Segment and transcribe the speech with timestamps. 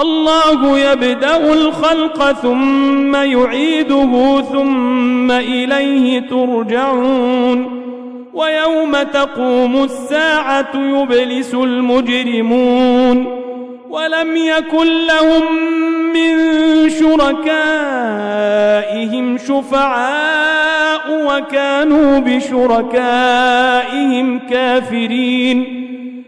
[0.00, 7.82] الله يبدأ الخلق ثم يعيده ثم إليه ترجعون
[8.34, 13.42] ويوم تقوم الساعة يبلس المجرمون
[13.90, 15.42] ولم يكن لهم
[16.12, 16.38] من
[16.90, 17.48] شركائهم
[19.38, 23.18] شفعاء وكانوا بشركائهم
[24.38, 25.81] كافرين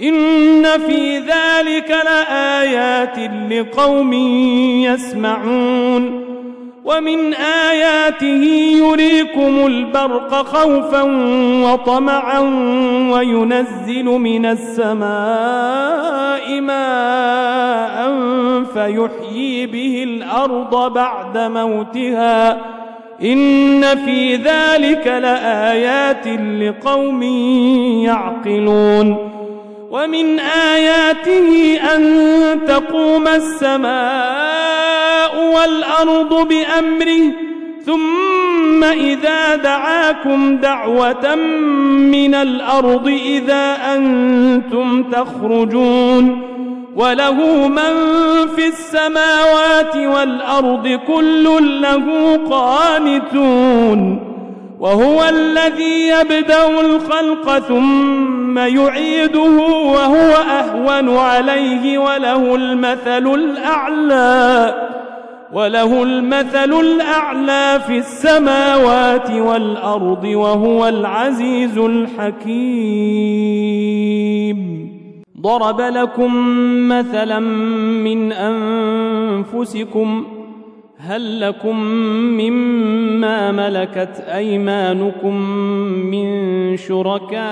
[0.00, 3.18] إن في ذلك لآيات
[3.52, 4.12] لقوم
[4.82, 6.22] يسمعون
[6.84, 8.44] ومن آياته
[8.78, 11.02] يريكم البرق خوفا
[11.64, 12.40] وطمعا
[13.12, 15.02] وينزل من السماء
[16.60, 18.12] ماء
[18.74, 22.60] فيحيي به الأرض بعد موتها
[23.22, 26.26] إن في ذلك لآيات
[26.60, 27.22] لقوم
[28.02, 29.31] يعقلون
[29.92, 32.02] ومن آياته أن
[32.66, 33.92] تقوم السماء
[35.54, 37.32] والأرض بأمره
[37.86, 41.34] ثم إذا دعاكم دعوة
[42.14, 46.52] من الأرض إذا أنتم تخرجون.
[46.96, 47.94] وله من
[48.56, 51.44] في السماوات والأرض كل
[51.82, 54.20] له قانتون
[54.80, 59.60] وهو الذي يبدأ الخلق ثم يعيده
[59.96, 64.74] وهو أهون عليه وله المثل الأعلى
[65.52, 73.12] وله المثل الأعلى في السماوات والأرض وهو العزيز الحكيم.
[75.40, 76.32] ضرب لكم
[76.88, 80.26] مثلا من أنفسكم
[81.04, 81.76] هل لكم
[82.38, 85.36] مما ملكت أيمانكم
[86.10, 87.42] من شركاء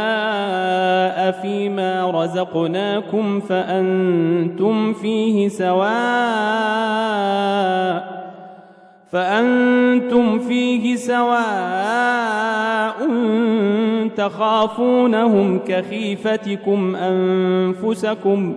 [1.42, 5.90] فيما رزقناكم فأنتم فيه سواء
[9.12, 12.30] فأنتم فيه سواء
[14.16, 18.56] تخافونهم كخيفتكم أنفسكم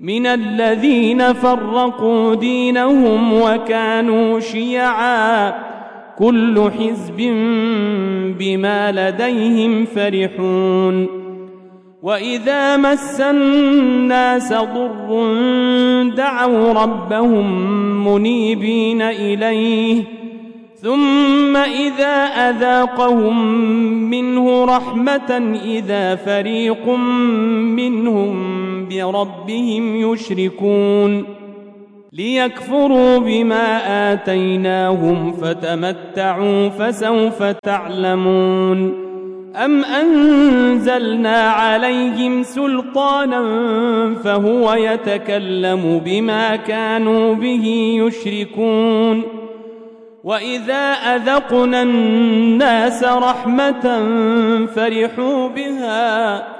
[0.00, 5.54] من الذين فرقوا دينهم وكانوا شيعا.
[6.18, 7.16] كل حزب
[8.38, 11.06] بما لديهم فرحون.
[12.02, 15.22] وإذا مس الناس ضر
[16.16, 17.46] دعوا ربهم
[18.08, 20.02] منيبين إليه.
[20.82, 23.54] ثم إذا أذاقهم
[24.10, 26.88] منه رحمة إذا فريق
[27.76, 31.24] منهم بربهم يشركون
[32.12, 39.10] ليكفروا بما آتيناهم فتمتعوا فسوف تعلمون
[39.56, 43.42] أم أنزلنا عليهم سلطانا
[44.24, 49.22] فهو يتكلم بما كانوا به يشركون
[50.24, 54.06] وإذا أذقنا الناس رحمة
[54.66, 56.59] فرحوا بها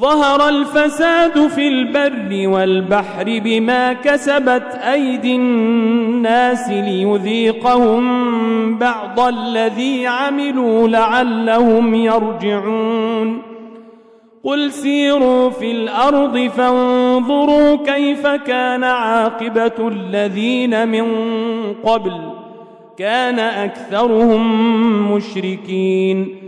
[0.00, 8.04] ظهر الفساد في البر والبحر بما كسبت أيدي الناس ليذيقهم
[8.78, 13.42] بعض الذي عملوا لعلهم يرجعون.
[14.44, 21.06] قل سيروا في الأرض فانظروا كيف كان عاقبة الذين من
[21.84, 22.12] قبل.
[22.98, 24.42] كان أكثرهم
[25.12, 26.47] مشركين.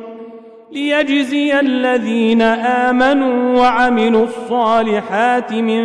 [0.71, 5.83] ليجزي الذين آمنوا وعملوا الصالحات من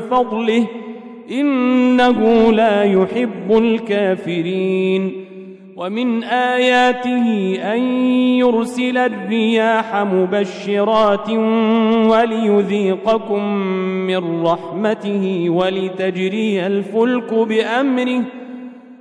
[0.00, 0.66] فضله
[1.30, 5.24] إنه لا يحب الكافرين.
[5.76, 7.80] ومن آياته أن
[8.38, 11.30] يرسل الرياح مبشرات
[12.10, 13.44] وليذيقكم
[14.06, 18.22] من رحمته ولتجري الفلك بأمره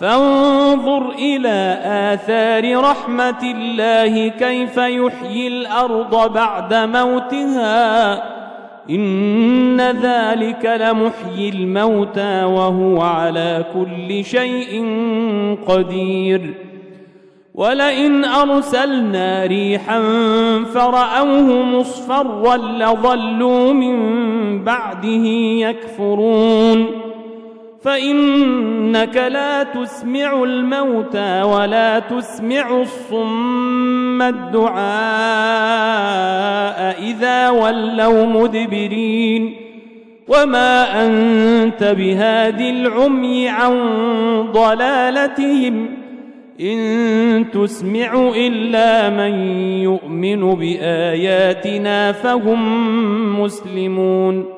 [0.00, 8.14] فانظر إلى آثار رحمة الله كيف يحيي الأرض بعد موتها.
[8.90, 14.86] إن ذلك لمحيي الموتى وهو على كل شيء
[15.66, 16.54] قدير.
[17.54, 20.02] ولئن أرسلنا ريحا
[20.74, 23.98] فرأوه مصفرا لظلوا من
[24.64, 25.26] بعده
[25.66, 27.07] يكفرون.
[27.82, 34.78] فإنك لا تسمع الموتى ولا تسمع الصم الدعاء
[37.02, 39.54] إذا ولوا مدبرين
[40.28, 43.72] وما أنت بهاد العمي عن
[44.52, 45.88] ضلالتهم
[46.60, 49.50] إن تسمع إلا من
[49.82, 54.57] يؤمن بآياتنا فهم مسلمون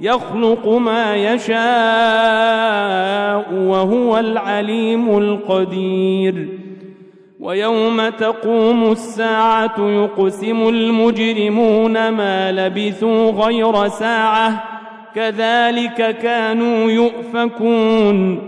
[0.00, 1.54] يخلق ما يشاء
[3.54, 6.48] وهو العليم القدير.
[7.40, 14.64] ويوم تقوم الساعة يقسم المجرمون ما لبثوا غير ساعة.
[15.14, 18.38] كذلك كانوا يؤفكون.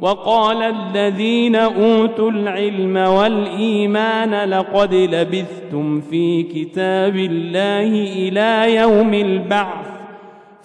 [0.00, 9.95] وقال الذين أوتوا العلم والإيمان لقد لبثتم في كتاب الله إلى يوم البعث.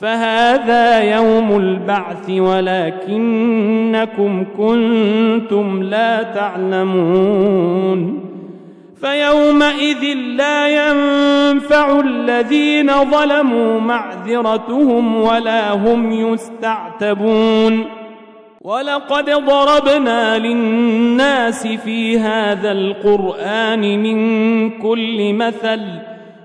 [0.02, 3.66] فهذا يوم البعث ولكنكم
[4.58, 7.52] كنتم لا تعلمون
[9.02, 17.86] فيومئذ لا ينفع الذين ظلموا معذرتهم ولا هم يستعتبون
[18.62, 26.11] ولقد ضربنا للناس في هذا القرآن من كل مثل